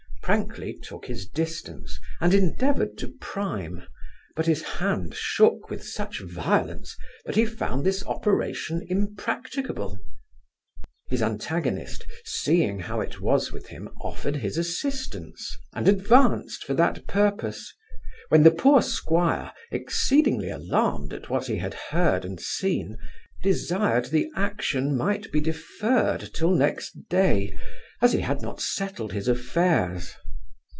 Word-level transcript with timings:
Prankley 0.23 0.77
took 0.81 1.07
his 1.07 1.27
distance, 1.27 1.99
and 2.21 2.33
endeavoured 2.33 2.97
to 2.99 3.09
prime, 3.19 3.83
but 4.33 4.45
his 4.45 4.61
hand 4.61 5.13
shook 5.13 5.69
with 5.69 5.85
such 5.85 6.21
violence, 6.21 6.95
that 7.25 7.35
he 7.35 7.45
found 7.45 7.83
this 7.85 8.05
operation 8.05 8.85
impracticable 8.87 9.99
His 11.09 11.21
antagonist, 11.21 12.05
seeing 12.23 12.79
how 12.79 13.01
it 13.01 13.19
was 13.19 13.51
with 13.51 13.67
him, 13.67 13.89
offered 13.99 14.37
his 14.37 14.57
assistance, 14.57 15.57
and 15.73 15.85
advanced 15.89 16.63
for 16.63 16.75
that 16.75 17.07
purpose; 17.07 17.73
when 18.29 18.43
the 18.43 18.51
poor 18.51 18.81
squire, 18.81 19.51
exceedingly 19.69 20.49
alarmed 20.49 21.11
at 21.11 21.29
what 21.29 21.47
he 21.47 21.57
had 21.57 21.73
heard 21.73 22.23
and 22.23 22.39
seen, 22.39 22.95
desired 23.43 24.05
the 24.05 24.29
action 24.37 24.95
might 24.95 25.29
be 25.33 25.41
deferred 25.41 26.29
till 26.33 26.51
next 26.51 26.97
day, 27.09 27.53
as 28.01 28.13
he 28.13 28.19
had 28.21 28.41
not 28.41 28.59
settled 28.59 29.13
his 29.13 29.27
affairs. 29.27 30.15